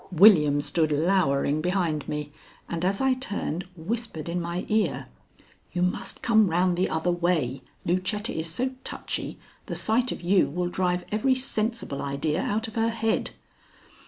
William 0.11 0.61
stood 0.61 0.91
lowering 0.91 1.61
behind 1.61 2.09
me 2.09 2.33
and, 2.67 2.83
as 2.83 3.01
I 3.01 3.13
turned, 3.13 3.67
whispered 3.75 4.29
in 4.29 4.41
my 4.41 4.65
ear: 4.67 5.05
"You 5.73 5.83
must 5.83 6.23
come 6.23 6.49
round 6.49 6.75
the 6.75 6.89
other 6.89 7.11
way. 7.11 7.61
Lucetta 7.85 8.35
is 8.35 8.49
so 8.49 8.71
touchy, 8.83 9.37
the 9.67 9.75
sight 9.75 10.11
of 10.11 10.23
you 10.23 10.49
will 10.49 10.69
drive 10.69 11.05
every 11.11 11.35
sensible 11.35 12.01
idea 12.01 12.41
out 12.41 12.67
of 12.67 12.73
her 12.73 12.89
head." 12.89 13.29